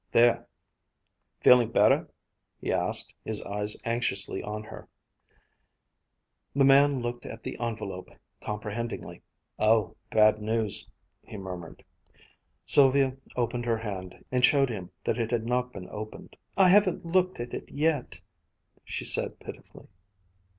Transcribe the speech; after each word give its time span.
"There, 0.11 0.47
feelin' 1.41 1.71
better?" 1.71 2.09
he 2.59 2.73
asked, 2.73 3.13
his 3.23 3.39
eyes 3.43 3.77
anxiously 3.85 4.41
on 4.41 4.63
hers. 4.63 4.87
The 6.55 6.65
man 6.65 7.03
looked 7.03 7.23
at 7.27 7.43
the 7.43 7.55
envelope 7.59 8.09
comprehendingly: 8.41 9.21
"Oh 9.59 9.95
bad 10.09 10.41
news" 10.41 10.89
he 11.27 11.37
murmured. 11.37 11.85
Sylvia 12.65 13.15
opened 13.35 13.65
her 13.65 13.77
hand 13.77 14.25
and 14.31 14.43
showed 14.43 14.71
him 14.71 14.89
that 15.03 15.19
it 15.19 15.29
had 15.29 15.45
not 15.45 15.71
been 15.71 15.87
opened. 15.91 16.35
"I 16.57 16.69
haven't 16.69 17.05
looked 17.05 17.39
at 17.39 17.53
it 17.53 17.69
yet," 17.69 18.21
she 18.83 19.05
said 19.05 19.39
pitifully. 19.39 19.85